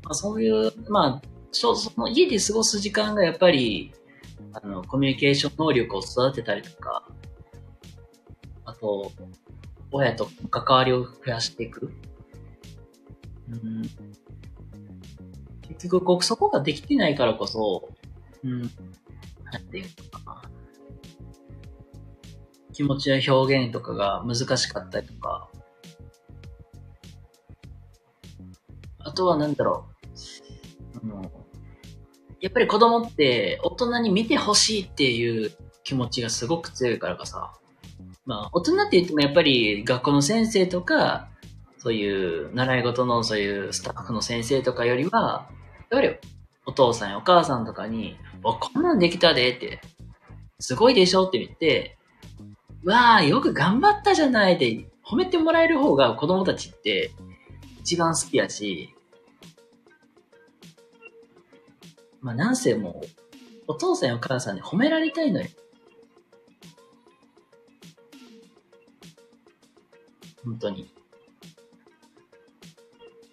[0.09, 3.93] まあ、そういう、まあ、その家で過ごす時間がやっぱり、
[4.55, 7.07] あの、コミュニケーション能力を育てたりとか、
[8.65, 9.13] あと、
[9.93, 11.93] 親と関わりを増やしていく。
[13.51, 13.83] うん、
[15.69, 17.91] 結局こ、そこができてないからこそ、
[18.43, 20.43] うん、なんていうのかな。
[22.73, 25.51] 気持ちや表現とかが難しかったりとか、
[29.01, 29.98] あとはなんだろう。
[31.03, 31.31] あの、
[32.41, 35.53] やっぱり子供って大人に見てほしいっていう
[35.85, 37.53] 気持ちがすごく強いからかさ。
[38.27, 41.29] まあ、大人って言ってもやっぱり学校の先生とか、
[41.79, 45.49] そういう習い事のそういうスタッフの先生とかよりは、
[45.91, 46.17] やっぱり
[46.67, 49.81] お父さんやお母さんとかに、お、こんなんできたでって、
[50.59, 51.97] すごいでしょって言って、
[52.85, 57.13] わあ、よく頑張ったじゃないって褒めてもらえる方が子供たちって
[57.81, 58.95] 一番好きやし、
[62.21, 63.07] まあなんせもう、
[63.69, 65.49] お父さんやお母さんに褒められたいのよ。
[70.45, 70.91] 本当に。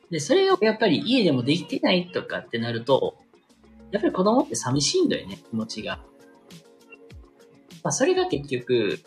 [0.10, 3.18] で、それをやっぱり家でもできてないとかってなると、
[3.92, 6.00] やっぱり子供って寂しいんだよね、気持ちが。
[7.84, 9.00] まあそれが結局、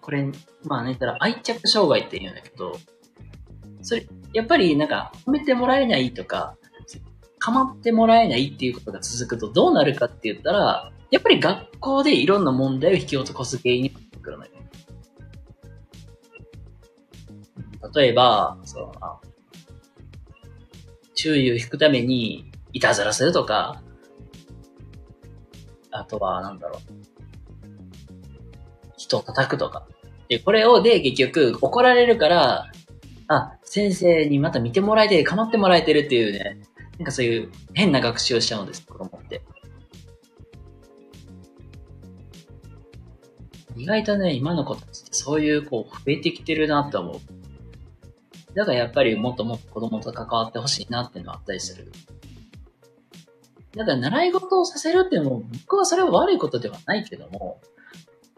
[0.00, 0.26] これ、
[0.64, 2.78] まあね、たら愛着障害って言うんだけど、
[3.82, 6.56] それ、やっぱりなんか褒めてもらえないとか、
[7.52, 14.50] 構ってもらえないっていうことが続くとどうなるかって言ったら、やっぱり学校でいろんな問題を引き起こす原因になってくるのよ。
[17.94, 18.92] 例えば、その、
[21.14, 23.82] 注意を引くために、いたずらするとか、
[25.90, 26.80] あとは、なんだろう。
[28.96, 29.86] 人を叩くとか。
[30.28, 32.70] で、これをで、結局、怒られるから、
[33.28, 36.60] あ、先生にまた見てもらえて、構ってもらえてるっていうね、
[36.98, 39.42] なんかそういう変な学習をしちゃうんです、子供って。
[43.76, 47.20] 意外とね、今の子たちってそういうこう増えてきてるなって思う。
[48.54, 51.92] だからやっぱりもっともっと子供と関わってほしいなっていうのはあったりする。
[53.76, 57.60] だから習い事をさせるっていうのも、僕はそれは悪いことではないけども、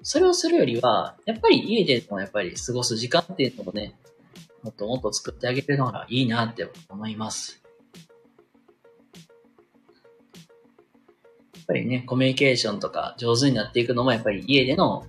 [0.02, 3.94] それをするよりは、やっぱり家でもやっぱり過ごす時間っていうのをね、
[4.62, 7.62] もっともっと作ってあげるのがいいなって思います。
[11.70, 15.06] ぱりね、コミュニケーションとか上手になっていくのもやっぱり家での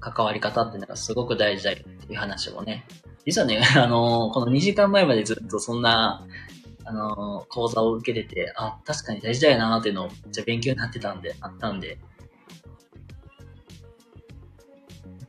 [0.00, 2.86] 関わり方っていうのがすごく大事だよっていう話をね、
[3.26, 6.26] 実はね、 あのー、この2時間前までずっとそんな、
[6.84, 11.98] あの、講座を受けてて、あ、確かに大事だよなっていうのをめっちゃ勉強になってたんで、あったんで。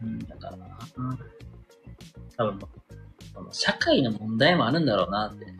[0.02, 0.58] うん、だから。
[2.38, 2.60] 多分、
[3.34, 5.46] この社会の問題もあるんだろうなって。
[5.46, 5.52] な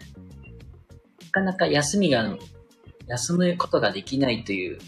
[1.32, 2.38] かなか休みが、
[3.10, 4.80] 休むことができないという、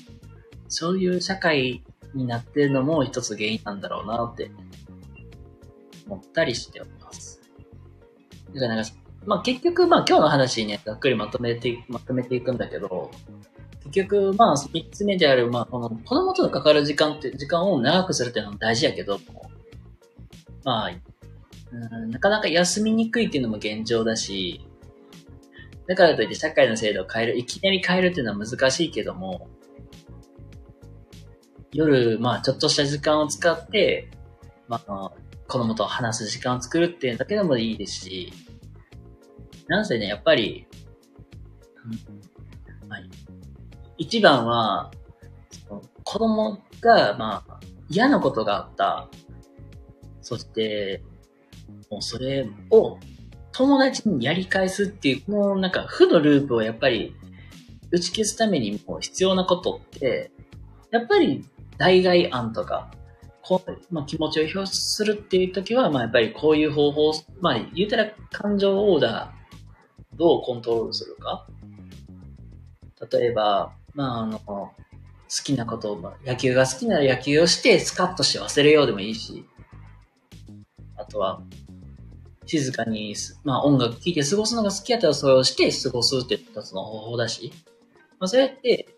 [0.69, 4.51] そういう社会になっているのも一つ原因なんだろうなって
[6.07, 7.41] 思ったりしております。
[8.53, 8.91] だからなんか、
[9.25, 13.11] まあ結局、まあ今日の話にね、ざっくりまとめて、まとめていくんだけど、
[13.85, 19.19] 結局、まあ三つ目である、まあこの子供とのかかる時間って、時間を長くするっていうのも大事やけど、
[20.63, 20.91] まあ、
[21.71, 24.65] うんなかなか休みにくいっていうのも現状だし、
[25.91, 29.49] だからといって社会の制度を変える、いきなり変えるっていうのは難しいけども、
[31.73, 34.09] 夜、まあちょっとした時間を使って、
[34.69, 35.11] まあ
[35.49, 38.31] 子供と話す時間を作るっていうだけでもいいですし、
[39.67, 40.65] なんせね、やっぱり、
[41.83, 42.99] うんまあ、
[43.97, 44.91] 一番は、
[46.05, 49.09] 子供が、まあ、嫌なことがあった。
[50.21, 51.03] そして、
[51.89, 52.97] もうそれを
[53.53, 57.15] 友達にやり返すっていう、このなんか負のループをやっぱり
[57.91, 60.31] 打ち消すためにも必要なことって、
[60.91, 61.45] やっぱり
[61.77, 62.91] 代替案とか、
[63.41, 71.47] こう、まあ、気持ちを表出するっていう時は、まあ、やっぱりこういう方法、まあ、言うたら感情オーダー、どうコントロールするか。
[73.11, 74.73] 例えば、まあ、あの、好
[75.43, 79.45] きなことを、まあ、野球が好きなら野球をしてスカッとして忘れようでもいいし、
[80.97, 81.41] あとは、
[82.59, 87.53] 静かに、まあ音楽聴いて過ごすのが好きやったらそれをして過ごすって一つの方法だし、
[88.19, 88.89] まあそうやって、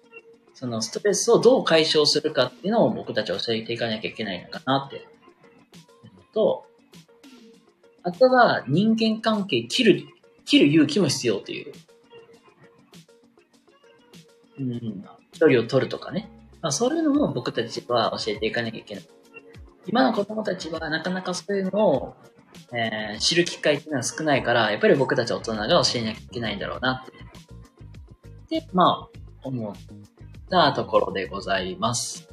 [0.56, 5.08] そのストレスをどう解消するかっていうのを僕たちは教えていかなきゃいけないのかなって。
[6.34, 6.66] と、
[8.02, 10.04] あとは人間関係切る、
[10.46, 11.74] 切る勇気も必要っていう。
[14.60, 16.30] うん、距離を取るとかね。
[16.62, 19.04] まあそういうのも僕たちは教えていかなきゃいけない。
[19.86, 22.16] 今の子供たちはなかなかそういうのを、
[22.74, 28.60] えー、知る機会っていうのは少ないから、やっぱり僕たち大人が教えなきゃいけないんだろうなって。
[28.62, 29.76] で、まあ、思っ
[30.50, 32.28] たところでございます。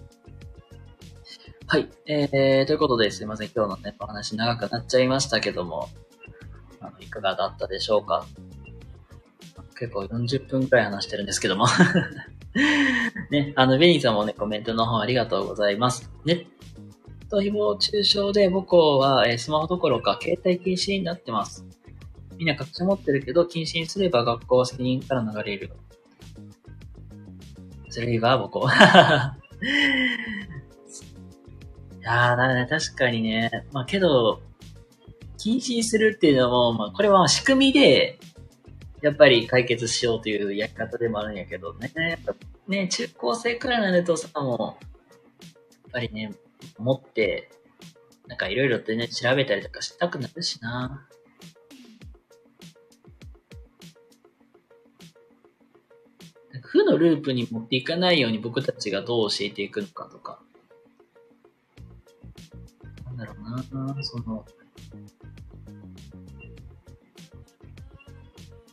[1.67, 1.89] はい。
[2.07, 3.51] えー、ということですいません。
[3.55, 5.89] 今日のね、お話長くなっちゃいましたけども、
[6.81, 8.27] あのいかがだったでしょうか？
[9.79, 11.67] 結構40分くらい話してるんですけども
[13.31, 16.11] ね、あの、ベニーさんもね、コメントの方ありがとうございます。
[16.25, 16.49] ね、
[17.31, 21.65] と誹謗中傷で母校は、え、スマホどころか携帯禁止になってます。
[22.37, 25.71] みんな隠し持ってるけど、禁止にすれば学校は責任から流れる。
[27.89, 28.69] それいいわ、母校。
[32.01, 33.51] いやー、だね、確かにね。
[33.73, 34.41] まあけど、
[35.39, 38.19] 禁止にするっていうのも、まあこれは仕組みで、
[39.03, 41.93] やっぱり解決しようというやり方でもあるんやけどね。
[41.95, 42.35] やっぱ
[42.69, 44.89] ね、中高生くらいになるとさ、もう、や
[45.89, 46.33] っぱりね、
[46.79, 47.51] 思って、
[48.27, 51.07] なんかいろいろとね、調べたりとかしたくなるしな。
[56.71, 60.41] 負のループに持っていかないように僕たちがどう教えていくのかとか。
[63.07, 63.43] なんだろう
[63.87, 64.47] な、その、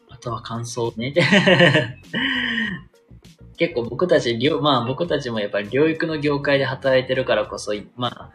[0.10, 1.14] あとは感想ね。
[3.58, 8.32] 結構僕たち、まあ僕たちもやっぱり療育の業界で働いてるからこそ、まあ、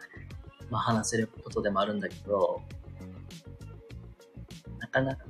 [0.69, 2.61] まあ話せることでもあるんだけど、
[4.79, 5.23] なかなか、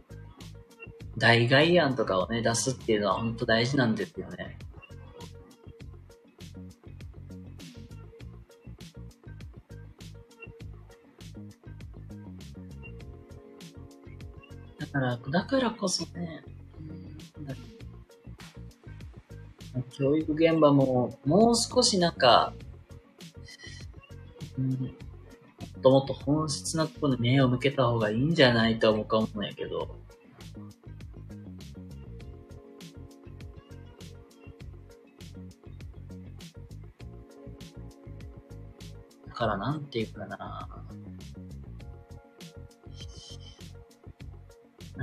[1.17, 4.57] 代替案とかをね、出すっていうのは本当大事なんですよね。
[14.79, 16.43] だから、だからこそね、
[19.91, 22.53] 教育現場も、もう少しなんか、
[24.57, 29.95] うん、もっともっと本質なところに目を向けた方がいいんじゃないとは思うんやけど。
[39.27, 40.82] だからなんていうかな。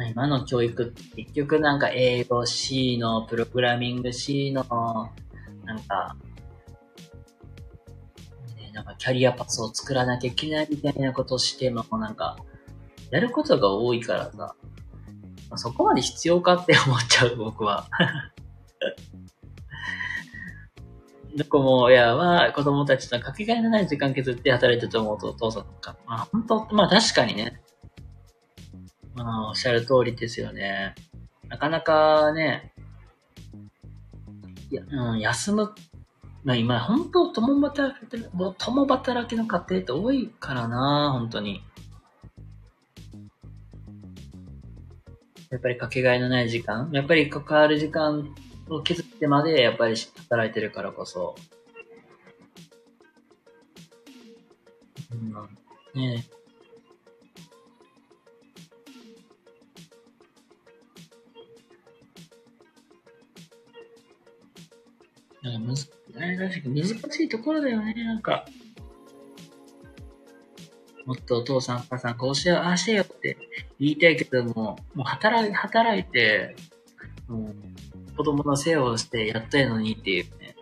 [0.09, 4.64] 今の教育って結局なんか英語 C の、プログラミング C の、
[5.64, 6.16] なんか、
[8.57, 12.36] ね、なんかキャリアパスを作らなきゃいけないみたいなことをしても、なんか、
[13.11, 14.55] やることが多いからさ、ま
[15.51, 17.88] あそこまで必要かって思っちゃう、僕は。
[21.36, 27.61] どこも親は子供たちとかけがえのない時間削って働いてると思うとお父さんとか、まあ本当、まあ確かにね、
[29.23, 30.95] あ、おっしゃる通りですよね。
[31.49, 32.73] なかなかね、
[34.71, 35.75] いや、うん、休む、
[36.45, 38.07] まあ今、本当共働き、
[38.59, 41.62] 共働きの家庭って多いからな、本当に。
[45.51, 48.33] やっぱりかけがえのない時間、やっぱり関わる時間
[48.68, 51.35] を削ってまで、やっぱり働いてるからこそ。
[55.12, 56.25] うん、ね。
[65.43, 68.47] なんかむず、あれらしく難しいところだよね、なんか。
[71.07, 73.36] もっとお父さん、お母さん、こうしよう、ああしてよって
[73.78, 76.55] 言いたいけども、もう働い、働いて、
[77.26, 80.57] もう子供の世話をしてやったいのにっていうね。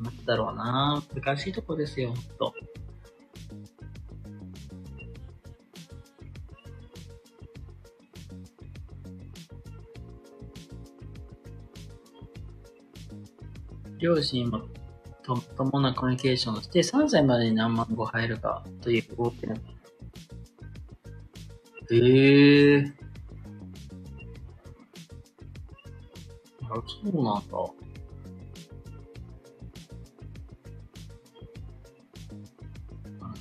[0.00, 2.54] なんだろうな難しいとこですよ、ほんと。
[13.98, 14.62] 両親も
[15.56, 19.54] ともなコミュニケーションをして、3歳までに何万語入るかという大きな。
[19.54, 19.58] へ
[21.90, 22.92] えー。
[26.70, 27.56] あ、そうなんだ。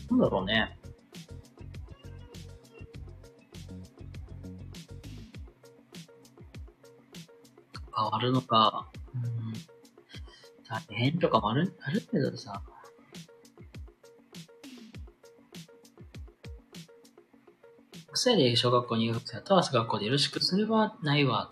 [0.10, 0.78] なんだろうね。
[7.96, 8.77] 変わるのか。
[10.70, 12.62] 大変とかもある、あるけどさ。
[18.10, 21.52] 6歳で小学校入学生とは学校でよろしくすればないわ、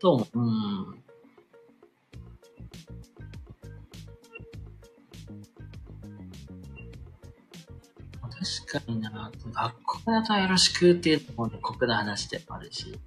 [0.00, 0.38] と思う。
[0.38, 1.02] うん。
[8.66, 12.98] 確かにな、学校だとよろしくっていうところで酷な話でもあるし。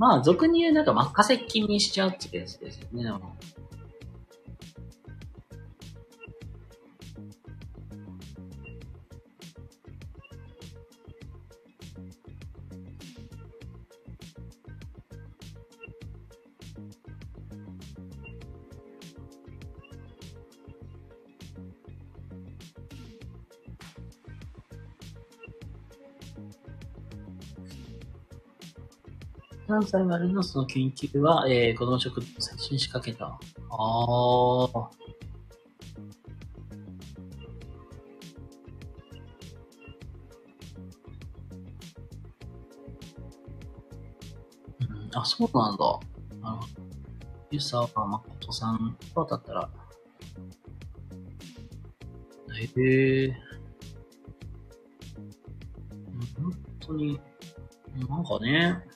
[0.00, 3.04] まあ、俗に言うなんか任せっきりにしちゃうってやつですよね。
[29.70, 33.26] 3歳までのその研究は、えー、子供食堂最初に仕掛けた。
[33.26, 33.38] あ
[33.70, 34.90] あ。
[44.80, 46.00] うん、あ、そうなんだ。
[46.42, 46.60] あの、
[47.52, 49.70] ゆさは誠さんとだったら、
[52.60, 53.32] ええー。
[56.42, 57.20] 本当に、
[58.08, 58.89] なんかね、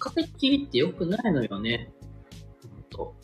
[0.00, 1.92] 任せっきりって良くないのよね。
[2.62, 3.14] ほんと。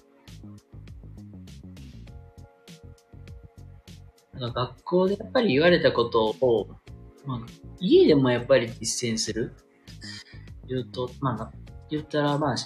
[4.35, 6.69] なんか学校でやっぱり言われたことを、
[7.25, 7.41] まあ、
[7.81, 9.55] 家でもやっぱり実践する。
[10.69, 11.53] 言うと、まあ、
[11.91, 12.57] 言ったら、まあ、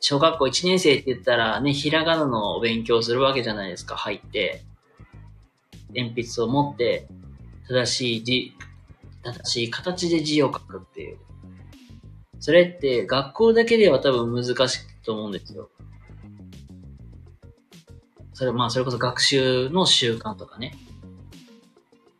[0.00, 4.62] 小学校1年生って言ったらね、ひらがなの勉強するわけじゃないですか、入って。
[5.94, 7.08] 鉛筆を持って、
[7.68, 8.52] 正しい字、
[9.22, 11.18] 正しい形で字を書くっていう。
[12.42, 15.70] それって学校だけでは多分難しいと思うんですよ。
[18.32, 20.74] それ、まあ、それこそ学習の習慣とかね。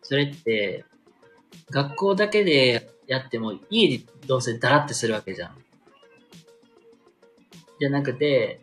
[0.03, 0.85] それって、
[1.71, 5.59] 学校だけでやっても、家でどうせダラってするわけじゃん。
[7.81, 8.61] じゃなくて、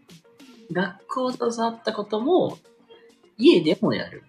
[0.72, 2.57] 学校で教わったことも、
[3.38, 4.24] 家でもやる。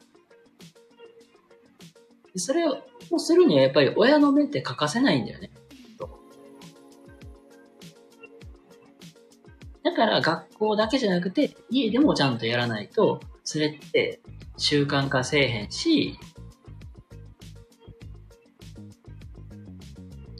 [2.34, 5.52] それをするにはやっぱり親の目って欠かせないんだよね。
[9.90, 14.20] だから学校だけじゃなくて、家でもちゃんとやらないと、それって
[14.56, 16.16] 習慣化せえへんし、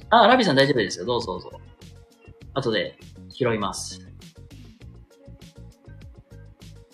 [0.09, 1.05] あ、ラビさん大丈夫ですよ。
[1.05, 1.61] どうぞどうぞ。
[2.55, 2.96] 後で
[3.28, 4.09] 拾います。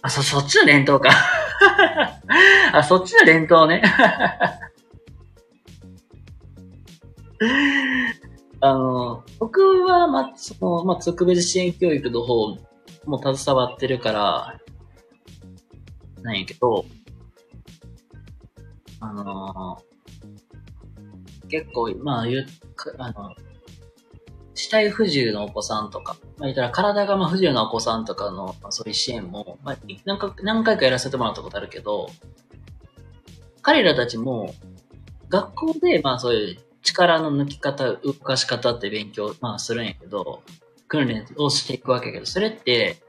[0.01, 1.11] あ、そ、そっちの連投か。
[2.73, 3.83] あ、そっちの連投ね。
[8.67, 12.57] あの、僕は、ま、その、まあ、特別支援教育の方
[13.05, 14.61] も携わってるから、
[16.23, 16.85] なんやけど、
[18.99, 19.79] あの
[21.49, 22.47] 結構、まあ、言う、
[22.99, 23.35] あの、
[24.55, 32.09] 肢体不自由のお子さんとか、まあ、言ったら体が不自由なお子さんとかの、まあ、そういう支援も、まあ、何か何回かやらせてもらったことあるけど、
[33.63, 34.55] 彼らたちも、
[35.29, 40.43] 学校で、まあそういう力の抜き方、動かし方って勉強、まあするんやけど、
[40.89, 43.03] 訓練をしていくわけやけど、それって、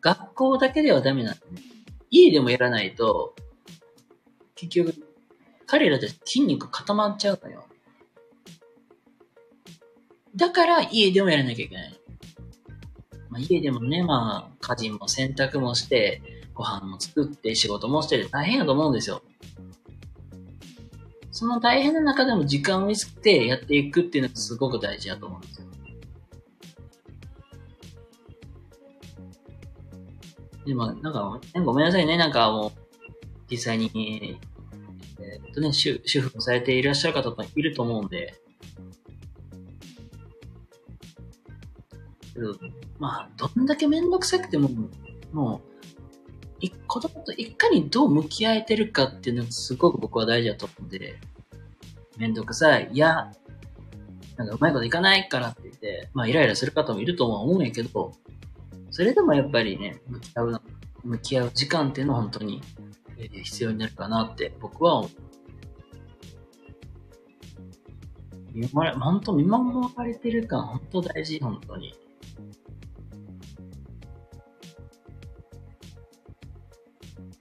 [0.00, 1.62] 学校だけではダメなの、ね。
[2.10, 3.34] 家でもやらないと、
[4.54, 4.94] 結局、
[5.66, 7.66] 彼らって筋肉固まっちゃうのよ。
[10.36, 12.00] だから家でもやらなきゃいけない。
[13.30, 16.22] まあ、家でもね、まあ、家事も洗濯もして、
[16.54, 19.22] ご飯も作って仕事もして大変やと思うんですよ。
[21.36, 25.66] その大変な中でも時間を見つけてやっていくっていうのがすごく大事だと思うんですよ。
[30.64, 32.16] でも、なんか、ごめんなさいね。
[32.16, 32.72] なんかもう、
[33.50, 34.38] 実際に、
[35.20, 38.40] えー、っとね、主主婦をされていらっしゃる方もいると思うんで、
[42.32, 42.56] けど、
[42.98, 44.70] まあ、どんだけめんどくさくても、
[45.34, 45.65] もう、
[46.86, 51.18] 子供といかにどう向き合えてるかっていうのがすごく僕は大事だと思うんで、
[52.16, 53.32] めんどくさい、いや、
[54.36, 58.12] なんかうまいこといかないからって言って、まあイライラする方もいるとは思うんやけど、
[58.90, 60.62] それでもやっぱりね、向き合う、
[61.04, 62.62] 向き合う時間っていうのは本当に、
[63.42, 65.10] 必要になるかなって僕は思う。
[68.52, 71.94] 見守ら、本当見守られてる感、本当大事、本当に。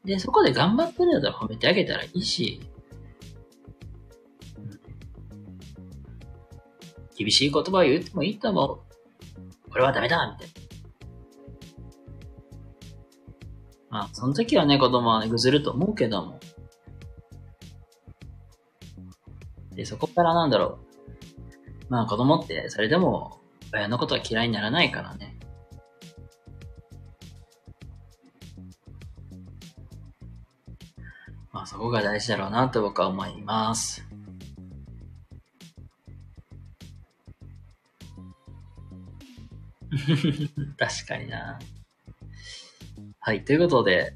[0.05, 2.61] で、そこで頑張ってるんだったら褒めてあげたらいいし、
[7.17, 9.69] 厳しい言葉を言ってもいいと思う。
[9.71, 10.65] これはダメだみたいな。
[13.89, 16.39] まあ、その時はね、子供はね、ぐずると思うけども。
[19.73, 20.79] で、そこからなんだろ
[21.89, 21.91] う。
[21.91, 23.39] まあ、子供って、それでも、
[23.73, 25.37] 親のことは嫌いにならないからね。
[31.75, 34.07] そこが大事だろうなと僕は思います。
[40.79, 41.59] 確かにな。
[43.19, 44.15] はい、ということで、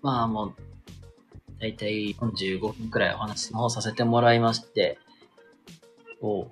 [0.00, 0.54] まあもう、
[1.58, 5.00] だいたい45分くらいお話の方させてもらいまして、
[6.20, 6.46] お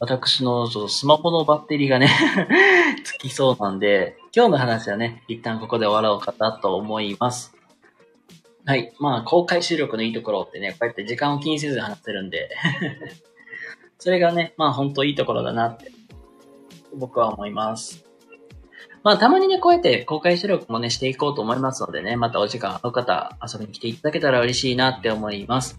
[0.00, 2.10] 私のスマホのバッテリーがね
[3.04, 7.53] つきそうなんで、今日の話はね、一旦ここで終わろうかなと思います。
[8.66, 8.92] はい。
[8.98, 12.50] まあ、公開収録のいいところってね、こうやって時間を気にせず話せるんで
[13.98, 15.92] それがね、まあ本当いいところだなって
[16.94, 18.04] 僕は思います。
[19.02, 25.78] まあ、たまにね、こうやって公開収録もね、していこうと思いますのでね、またお時間ある方、遊びに来ていただけたら嬉しいなって思います。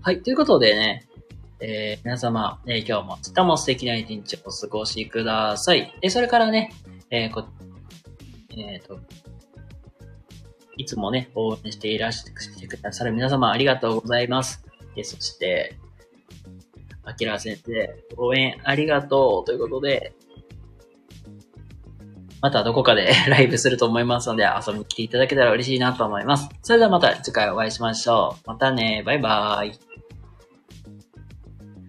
[0.00, 1.06] はい、ということでね、
[1.60, 5.94] えー、皆様、ね、今日も明日も素敵な一日をお過ごしください。
[6.00, 6.72] え、それからね、
[7.10, 7.44] えー、こ、
[8.56, 9.00] えっ、ー、と、
[10.76, 14.64] いつもね、応援していらしてくださる皆様ありがとうございます。
[14.94, 15.76] で、そして、
[17.04, 20.14] あきら先生、応援ありがとうということで、
[22.40, 26.48] またどこかで ライブすると思いますので遊びに来ていただけたら嬉しいなと思います。
[26.62, 28.48] それではまた次回お会いしましょう。
[28.48, 29.93] またね、バイバーイ。